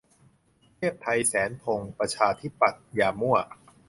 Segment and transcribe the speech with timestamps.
[0.75, 3.37] เทพไท เสนพงศ์ ประชาธิปัตย์ อย่ามั่ว